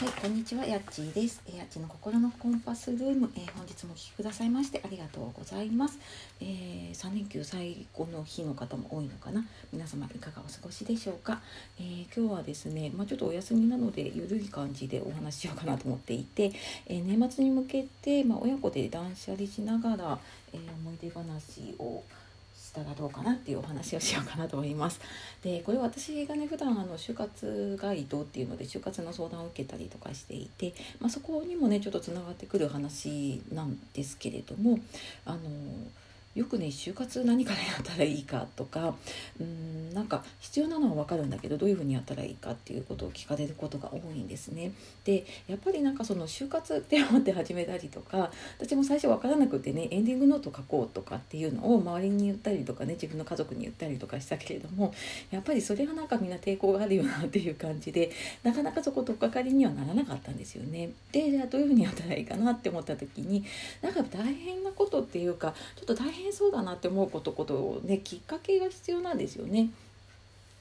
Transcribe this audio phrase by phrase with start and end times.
[0.00, 1.42] はい、こんにちは、やっちーです。
[1.54, 5.98] やっちの心のコンパスルーム、えー、本日もお聴きくださいましてありがとうございます。
[6.40, 9.44] えー、3連休最後の日の方も多いのかな。
[9.70, 11.42] 皆様いかがお過ごしでしょうか。
[11.78, 16.50] えー、今日はですね、まあ、ちょっとお休みなのでゆるい感じでお話ししようかなと思っていて、
[16.86, 20.18] え年末に向けて、まあ、親子で断捨離しながら、
[20.54, 22.02] え思い出話を
[22.70, 25.00] したらどうかなっていうお話をしようかなと思います。
[25.42, 34.78] でこれ私がね普段あの就活ガイドっていうので就活の相談を受けたりとかしていて、まあ、そこにもねちょっとつながってくる話なんですけれども
[35.24, 35.38] あの
[36.34, 38.94] よくね就活何からやったらいいかとか
[39.40, 44.72] うんなんか必要なのは分かるんだけどどういうふうにやったらいいかっていうことを聞かれることが多いんですね。
[45.04, 54.94] でやっぱりなんかその就活って思って始めたりとか私も最初分からなくてねエンディングノート書こうとかっていうのを周りに言ったりとかね自分の家族に言ったりとかしたけれども
[55.32, 58.10] やっぱりそれはなんかみんな抵抗があるよなっていう感じで
[58.44, 60.90] なかなかそこ取っかかりにはならなかったんですよね。
[61.10, 63.44] でじゃあどういうふうにやったらいいかなって思った時に
[63.82, 69.70] なんか大変なことっていうかちょっと大変そうだなって思うことことねきっかけが必要なんですよね。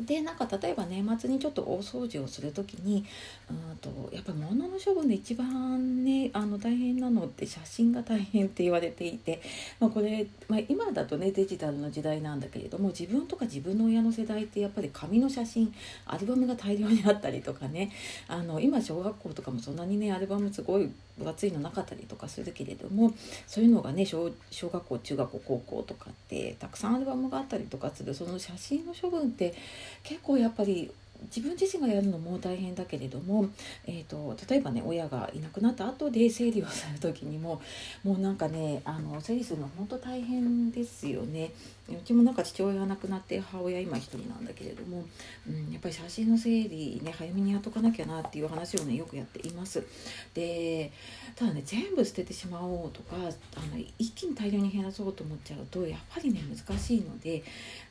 [0.00, 3.04] でなんか例えば年末にちょっと大掃除をする時に
[3.50, 9.42] うんとやっぱり物の処分で一番ねあの大変なのって写真が大変って言われていて、
[9.78, 15.72] まあ、これ、まあ、今だとねデジタルの時代なんだけれども自分とか自分の親の世代ってやっぱり紙の写真
[16.06, 17.92] アルバムが大量にあったりとかね
[18.28, 23.12] あの今小学校とかもそんなにねアルバムすごい分厚いのなかったりとかするけれども
[23.46, 28.14] そういうのがね小小学校中学校高校とかってたくさんアルバムがあったりとかする。
[28.14, 29.54] その写真の処分って
[30.02, 30.90] 結構やっぱり
[31.24, 33.48] 自分自身がやるのも大変だけれども、
[33.86, 37.60] えーと、例えばね親がいなくなった後で整理をする時にも
[38.04, 41.52] もうなんかねあの整理するの本当大変ですよね。
[41.88, 45.04] うちもなんか父親が亡くなって母親今一人なんだけれども、
[45.48, 49.84] うん、やっぱり写真の整理ね早めにやっとかなきゃなっていう話をねよくやっています。
[50.34, 50.92] で
[51.34, 57.42] ただね全部捨ててしまおうとかあの一気に大量に減らそうと思っちゃうとやっぱりね難しいので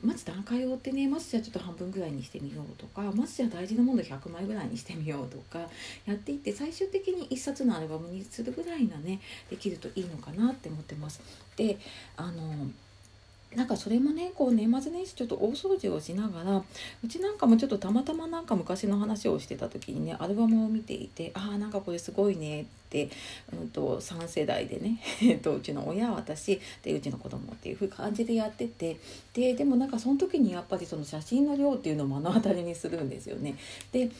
[0.02, 5.60] まず段階を追ってねまずじゃあちょっと半分ぐらいにしてみようとかまずじゃあ大事なもの100枚ぐらいにしてみようとか
[6.06, 11.20] やっていって最終的に1冊のアルバムにするぐらいなねできるといいのかなって思ってます。
[11.54, 11.78] で
[12.16, 12.42] あの
[13.56, 16.62] なんかそれもねこう年末年始ちょっと大掃除をしながら
[17.04, 23.10] うちなんかもちょっとたまたまなんか昔の話をしてた時にねアルバムを見ていてああなんかこれすごいねって、
[23.52, 25.00] うんと、3世代でね
[25.42, 28.96] とうちの親私でうちの子供っていう感じでやってて
[29.34, 33.56] ででもなんかその時にやっぱりその写真の量っていうのを目の当たりにするんですよね。
[33.92, 34.10] で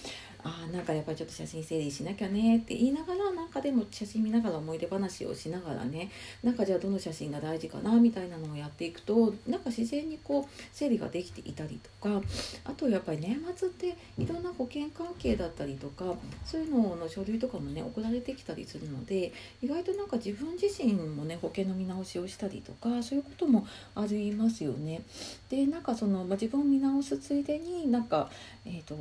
[0.45, 6.11] あなんかやっぱりちょっと写真整理しなきゃねって言いながらなんかでも写真見ながら思い出話をしながらね
[6.43, 12.21] なんかじゃあどの写真が大事かなみたいなのをやっていくとなんか自然にこう整理ができていたりとか
[12.65, 16.05] あとやっぱり年末っていろんな保険関係だったりとか
[16.45, 19.33] そういうのの書類とかもね送られてきたりするので
[19.63, 25.03] 意外となんか自分自身もね保険の見直しをしたりとかそういうこともありますよね。
[25.49, 28.29] でなんかその、まあ、自分を見直すついでになんか、
[28.67, 28.95] えーと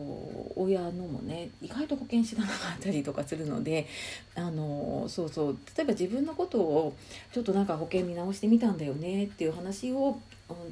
[0.56, 3.88] 親のもねね意外と保険知らなかったりとかするので
[4.36, 6.96] あのそうそう例えば自分のことを
[7.34, 10.20] ちょっとなんか保険見直してみたんだよねっていう話を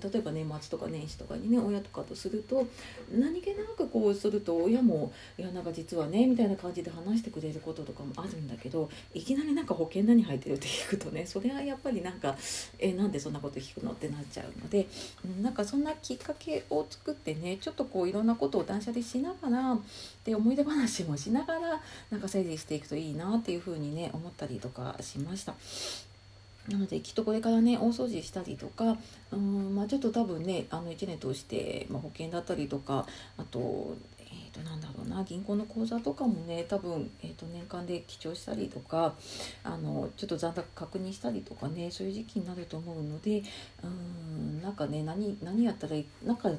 [0.01, 2.67] 例えば年末とか年始とかにね親とかとすると
[3.11, 12.37] 何気なくこうすると親も「いやなんか実はね」みたいな感じで話してくれることとかもあるんだけどいきなりなんか保険何入ってるって聞くとね それはやっぱりなんか
[12.79, 14.87] 「えなんでそんなこと聞くの?」ってなっちゃうので
[15.41, 19.79] なんかそんなきっかけを作ってねちょっとこういろんなことを断捨離しながら
[20.23, 25.55] で思い出話もしながらなんか整理していくといいなっていうふうにね思ったりとかしました。
[26.69, 28.97] なのできっとこれからね大掃除したりとか
[29.31, 33.05] うんまあちょっと多分ねあの1年通して、まあ、保険だったりとか
[33.37, 33.95] あと
[34.31, 39.15] えー、となんだろうな銀行の口座とかもね多分、えー、と年間で記帳したりとか
[39.63, 43.41] あのちょっと残高確認したりとかねそういう時期になると思うので
[43.83, 46.51] うんなんかね何何やったらいいなんか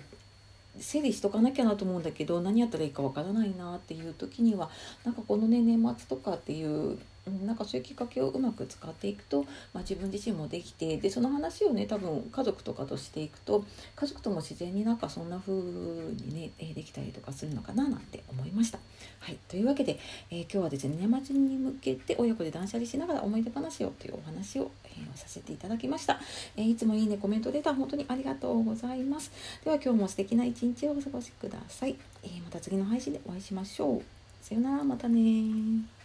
[0.79, 4.71] 整理しとかなきゃなと思うんだけど何やったらいいかわからないなっていう時には
[5.05, 6.99] なんかこのね年末とかっていう
[7.47, 9.43] なんかそういうきっかけをうまく使っていくと、
[9.73, 13.65] まあ、自分自身もできてでその話をね多分家族とかとしていくと
[13.97, 18.79] 家族とも自然になんかそんな風にね、えできたりとかするのかななんて思いました。
[19.21, 19.99] はい、というわけで、
[20.31, 26.19] えー、今日はですね年末に向けて親子で断捨離しながら思い出話をというお話を、えー、させていただきました、
[26.56, 29.31] えー、いつもいいねコメントレター本当にありがとうございます。
[29.65, 31.97] では今日も素敵な一日をお過ごしください。
[32.23, 34.03] えまた次の配信でお会いしましょう。
[34.43, 36.00] さよならまたね